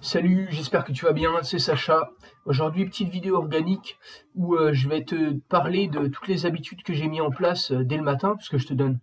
[0.00, 2.10] Salut, j'espère que tu vas bien, c'est Sacha.
[2.46, 3.96] Aujourd'hui, petite vidéo organique
[4.34, 7.70] où euh, je vais te parler de toutes les habitudes que j'ai mis en place
[7.70, 8.98] euh, dès le matin, parce que je te donne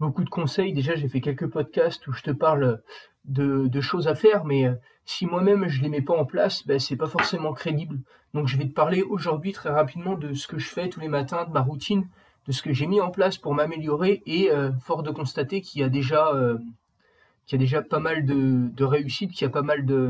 [0.00, 0.72] beaucoup de conseils.
[0.72, 2.82] Déjà, j'ai fait quelques podcasts où je te parle
[3.24, 6.78] de, choses à faire, mais euh, si moi-même je les mets pas en place, ben,
[6.78, 7.98] c'est pas forcément crédible.
[8.32, 11.08] Donc, je vais te parler aujourd'hui très rapidement de ce que je fais tous les
[11.08, 12.08] matins, de ma routine,
[12.46, 14.50] de ce que j'ai mis en place pour m'améliorer et
[14.82, 16.30] fort de constater qu'il y a déjà
[17.46, 20.08] qu'il y a déjà pas mal de, de réussites, qu'il y a pas mal de,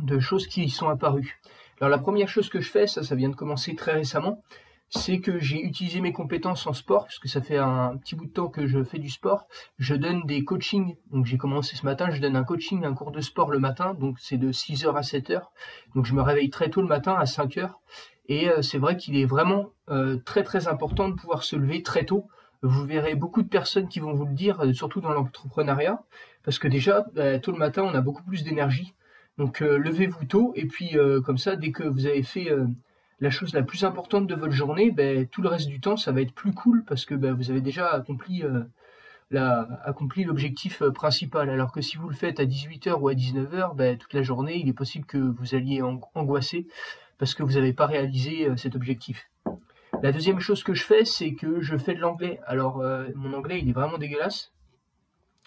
[0.00, 1.40] de choses qui y sont apparues.
[1.80, 4.42] Alors la première chose que je fais, ça, ça vient de commencer très récemment,
[4.90, 8.32] c'est que j'ai utilisé mes compétences en sport, puisque ça fait un petit bout de
[8.32, 9.46] temps que je fais du sport.
[9.78, 10.96] Je donne des coachings.
[11.12, 13.94] Donc j'ai commencé ce matin, je donne un coaching, un cours de sport le matin,
[13.94, 15.42] donc c'est de 6h à 7h.
[15.94, 17.70] Donc je me réveille très tôt le matin à 5h.
[18.26, 21.82] Et euh, c'est vrai qu'il est vraiment euh, très très important de pouvoir se lever
[21.82, 22.28] très tôt
[22.62, 26.02] vous verrez beaucoup de personnes qui vont vous le dire, euh, surtout dans l'entrepreneuriat,
[26.42, 28.92] parce que déjà, bah, tôt le matin, on a beaucoup plus d'énergie.
[29.38, 32.50] Donc levez-vous tôt, et puis comme ça, dès que vous avez fait
[33.20, 36.12] la chose la plus importante de votre journée, bah, tout le reste du temps, ça
[36.12, 38.44] va être plus cool, parce que bah, vous avez déjà accompli
[39.84, 41.50] accompli l'objectif principal.
[41.50, 44.68] Alors que si vous le faites à 18h ou à 19h, toute la journée, il
[44.68, 45.82] est possible que vous alliez
[46.14, 46.66] angoisser
[47.18, 49.30] parce que vous n'avez pas réalisé cet objectif.
[50.02, 52.40] La deuxième chose que je fais, c'est que je fais de l'anglais.
[52.46, 54.50] Alors, euh, mon anglais, il est vraiment dégueulasse.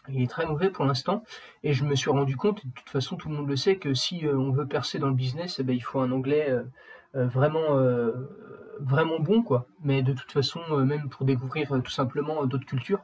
[0.10, 1.24] Il est très mauvais pour l'instant.
[1.64, 3.96] Et je me suis rendu compte, de toute façon, tout le monde le sait, que
[3.96, 6.64] si euh, on veut percer dans le business, eh ben, il faut un anglais euh,
[7.14, 7.78] vraiment,
[8.80, 9.68] vraiment bon, quoi.
[9.84, 13.02] Mais de toute façon, même pour découvrir tout simplement d'autres cultures.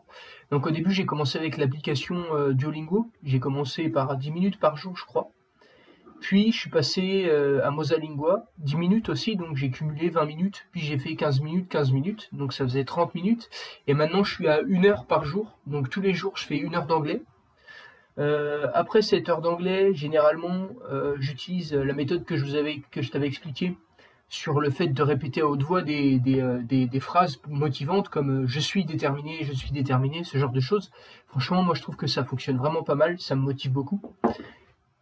[0.51, 3.11] Donc, au début, j'ai commencé avec l'application Duolingo.
[3.23, 5.31] J'ai commencé par 10 minutes par jour, je crois.
[6.19, 10.67] Puis je suis passé euh, à Mosalingua, 10 minutes aussi, donc j'ai cumulé 20 minutes,
[10.71, 13.49] puis j'ai fait 15 minutes, 15 minutes, donc ça faisait 30 minutes.
[13.87, 16.61] Et maintenant je suis à 1 heure par jour, donc tous les jours je fais
[16.61, 17.21] 1 heure d'anglais.
[18.17, 23.01] Euh, après cette heure d'anglais, généralement euh, j'utilise la méthode que je vous avais que
[23.01, 23.77] je t'avais expliqué
[24.29, 28.85] sur le fait de répéter à haute voix des, des phrases motivantes comme je suis
[28.85, 30.91] déterminé, je suis déterminé, ce genre de choses.
[31.27, 34.01] Franchement, moi je trouve que ça fonctionne vraiment pas mal, ça me motive beaucoup.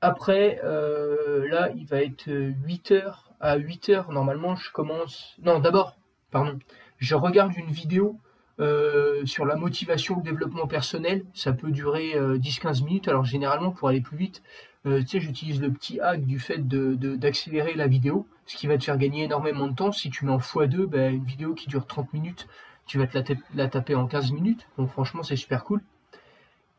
[0.02, 3.32] Après, euh, là, il va être 8 heures.
[3.40, 5.36] À 8 heures, normalement, je commence.
[5.42, 5.98] Non, d'abord,
[6.32, 6.60] pardon.
[7.00, 8.20] Je regarde une vidéo
[8.60, 11.26] euh, sur la motivation, le développement personnel.
[11.34, 13.08] Ça peut durer 10-15 euh, minutes.
[13.08, 14.44] Alors, généralement, pour aller plus vite,
[14.86, 18.84] tu sais, j'utilise le petit hack du fait d'accélérer la vidéo, ce qui va te
[18.84, 19.92] faire gagner énormément de temps.
[19.92, 22.48] Si tu mets en x2, ben, une vidéo qui dure 30 minutes,
[22.88, 23.18] tu vas te
[23.54, 24.68] la, taper en 15 minutes.
[24.78, 25.82] Donc, franchement, c'est super cool.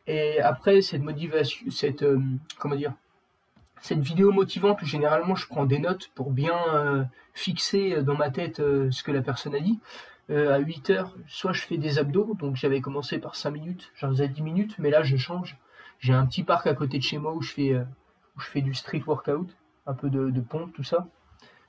[0.07, 2.05] Et après, cette motivation, cette,
[2.59, 2.95] comment dire,
[3.81, 8.31] cette vidéo motivante généralement je prends des notes pour bien euh, fixer euh, dans ma
[8.31, 9.79] tête euh, ce que la personne a dit.
[10.31, 14.11] à 8 heures, soit je fais des abdos, donc j'avais commencé par 5 minutes, j'en
[14.11, 15.57] faisais 10 minutes, mais là je change.
[16.01, 18.61] J'ai un petit parc à côté de chez moi où je fais, où je fais
[18.61, 19.49] du street workout,
[19.87, 21.09] un peu de, de pompe, tout ça,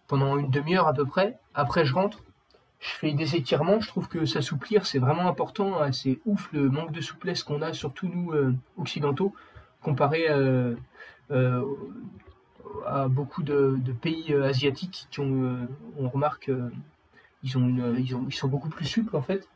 [0.10, 1.40] pendant une demi-heure à peu près.
[1.54, 2.20] Après je rentre,
[2.82, 5.94] je fais des étirements, je trouve que s'assouplir c'est vraiment important, hein.
[5.94, 8.34] c'est ouf le manque de souplesse qu'on a, surtout nous
[8.78, 9.34] occidentaux,
[9.82, 10.28] comparé
[11.32, 11.64] euh,
[12.86, 15.68] à beaucoup de, pays euh, asiatiques qui ont, euh,
[15.98, 16.52] on remarque,
[17.44, 17.96] ils, ont ont,
[18.28, 19.48] ils, sont beaucoup plus souples en fait.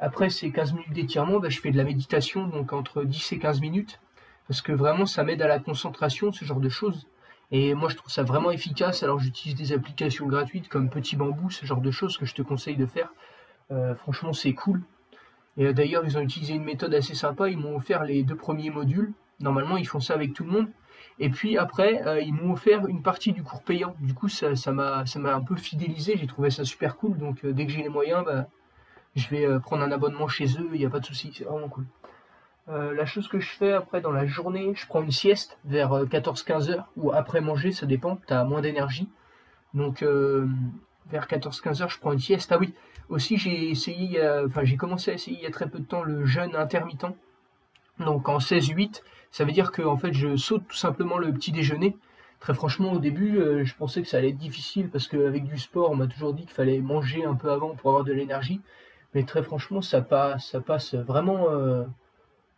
[0.00, 3.38] Après ces 15 minutes d'étirement, bah, je fais de la méditation, donc entre 10 et
[3.38, 4.00] 15 minutes,
[4.48, 7.06] parce que vraiment ça m'aide à la concentration, ce genre de choses.
[7.54, 11.50] Et moi je trouve ça vraiment efficace, alors j'utilise des applications gratuites comme Petit Bambou,
[11.50, 13.12] ce genre de choses que je te conseille de faire.
[13.96, 14.82] franchement c'est cool.
[15.56, 18.70] Et d'ailleurs ils ont utilisé une méthode assez sympa, ils m'ont offert les deux premiers
[18.70, 19.12] modules.
[19.38, 20.68] Normalement ils font ça avec tout le monde.
[21.18, 23.94] Et puis après, euh, ils m'ont offert une partie du cours payant.
[24.00, 26.16] Du coup, ça, m'a, un peu fidélisé.
[26.16, 27.18] J'ai trouvé ça super cool.
[27.18, 28.46] Donc, euh, dès que j'ai les moyens, bah,
[29.14, 30.68] je vais euh, prendre un abonnement chez eux.
[30.72, 31.32] Il n'y a pas de souci.
[31.36, 31.86] C'est vraiment cool.
[32.68, 36.70] La chose que je fais après dans la journée, je prends une sieste vers 14-15
[36.70, 38.18] heures ou après manger, ça dépend.
[38.26, 39.08] Tu as moins d'énergie.
[39.74, 42.52] Donc, vers 14-15 heures, je prends une sieste.
[42.52, 42.72] Ah oui,
[43.10, 46.02] aussi j'ai essayé, enfin j'ai commencé à essayer il y a très peu de temps
[46.02, 47.06] le jeûne intermittent.
[47.98, 51.52] Donc en 16-8, ça veut dire que en fait je saute tout simplement le petit
[51.52, 51.96] déjeuner.
[52.40, 55.56] Très franchement, au début, euh, je pensais que ça allait être difficile parce qu'avec du
[55.56, 58.60] sport, on m'a toujours dit qu'il fallait manger un peu avant pour avoir de l'énergie.
[59.14, 61.84] Mais très franchement, ça passe, ça passe vraiment, euh,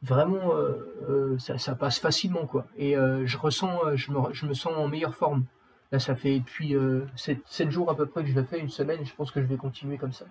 [0.02, 2.66] vraiment, euh, ça, passe facilement quoi.
[2.76, 5.44] Et je ressens, je me, je me, sens en meilleure forme.
[5.92, 6.74] Là, ça fait depuis
[7.16, 9.04] 7, jours à peu près que je le fais, une semaine.
[9.04, 10.26] Je pense que je vais continuer comme ça.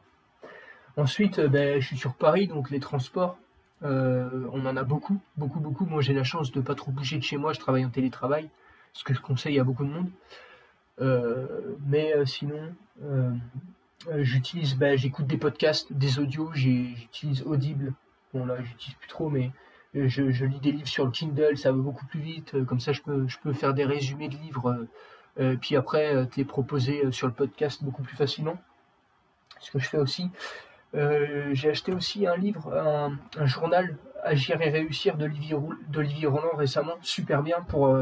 [0.97, 3.37] Ensuite, ben, je suis sur Paris, donc les transports.
[3.83, 5.85] Euh, on en a beaucoup, beaucoup, beaucoup.
[5.85, 7.53] Moi, j'ai la chance de pas trop bouger de chez moi.
[7.53, 8.49] Je travaille en télétravail,
[8.93, 10.09] ce que je conseille à beaucoup de monde.
[11.01, 12.73] Euh, mais euh, sinon,
[14.17, 17.93] j'utilise, bah, j'écoute des podcasts, des audios, j'utilise Audible.
[18.35, 19.51] Bon là, j'utilise plus trop, mais
[19.93, 22.65] je, lis des livres sur le Kindle, ça va beaucoup plus vite.
[22.65, 24.85] Comme ça, je peux, je peux faire des résumés de livres,
[25.61, 28.57] puis après, te les proposer sur le podcast beaucoup plus facilement.
[29.61, 30.29] Ce que je fais aussi.
[30.93, 37.61] j'ai acheté aussi un livre, un, journal Agir et réussir d'Olivier Roland récemment, super bien
[37.61, 37.97] pour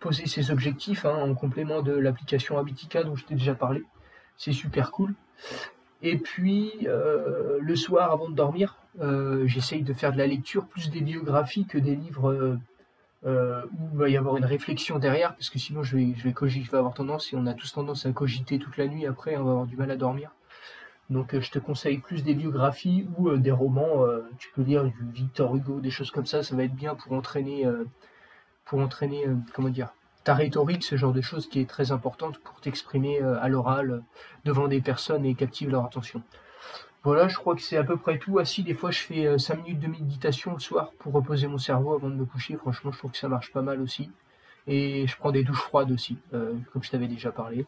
[0.00, 3.82] poser ses objectifs hein, en complément de l'application Habitica dont je t'ai déjà parlé.
[4.38, 5.14] C'est super cool.
[6.02, 10.66] Et puis euh, le soir avant de dormir, euh, j'essaye de faire de la lecture,
[10.66, 12.58] plus des biographies que des livres
[13.24, 16.24] euh, où il va y avoir une réflexion derrière, parce que sinon je vais, je
[16.24, 18.86] vais, cogiter, je vais avoir tendance, et on a tous tendance à cogiter toute la
[18.86, 20.30] nuit après, on va avoir du mal à dormir.
[21.08, 24.04] Donc je te conseille plus des biographies ou des romans,
[24.38, 27.12] tu peux lire du Victor Hugo, des choses comme ça, ça va être bien pour
[27.12, 27.64] entraîner
[28.64, 29.90] pour entraîner, comment dire,
[30.26, 33.90] ta rhétorique, ce genre de choses qui est très importante pour t'exprimer euh, à l'oral
[33.92, 34.00] euh,
[34.44, 36.20] devant des personnes et captiver leur attention.
[37.04, 38.40] Voilà, je crois que c'est à peu près tout.
[38.40, 41.94] Assis, des fois, je fais 5 minutes de méditation le soir pour reposer mon cerveau
[41.94, 42.56] avant de me coucher.
[42.56, 44.10] Franchement, je trouve que ça marche pas mal aussi.
[44.66, 47.64] Et je prends des douches froides aussi, comme je t'avais déjà parlé.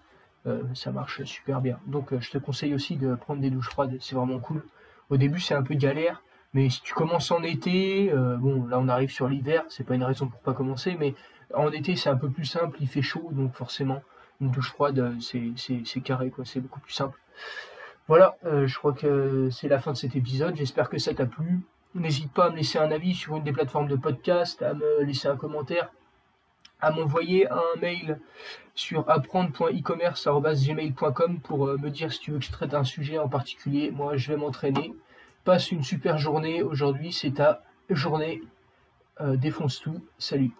[0.74, 1.78] ça marche super bien.
[1.86, 3.96] Donc, je te conseille aussi de prendre des douches froides.
[4.00, 4.64] C'est vraiment cool.
[5.08, 6.20] Au début, c'est un peu galère.
[6.54, 9.94] Mais si tu commences en été, euh, bon, là on arrive sur l'hiver, c'est pas
[9.94, 11.14] une raison pour pas commencer, mais
[11.54, 14.02] en été c'est un peu plus simple, il fait chaud, donc forcément
[14.40, 17.18] une douche froide c'est carré, quoi, c'est beaucoup plus simple.
[18.06, 21.26] Voilà, euh, je crois que c'est la fin de cet épisode, j'espère que ça t'a
[21.26, 21.60] plu.
[21.94, 25.02] N'hésite pas à me laisser un avis sur une des plateformes de podcast, à me
[25.02, 25.90] laisser un commentaire,
[26.80, 28.18] à m'envoyer un mail
[28.74, 33.28] sur apprendre.ecommerce.gmail.com pour euh, me dire si tu veux que je traite un sujet en
[33.28, 33.90] particulier.
[33.90, 34.94] Moi, je vais m'entraîner
[35.48, 36.62] passe une super journée.
[36.62, 38.42] Aujourd'hui, c'est ta journée.
[39.22, 40.04] Euh, défonce tout.
[40.18, 40.52] Salut.